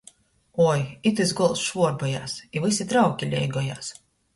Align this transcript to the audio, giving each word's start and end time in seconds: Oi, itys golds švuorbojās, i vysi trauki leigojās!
Oi, 0.67 0.79
itys 1.11 1.35
golds 1.41 1.67
švuorbojās, 1.67 2.37
i 2.59 2.67
vysi 2.67 2.93
trauki 2.95 3.35
leigojās! 3.39 3.99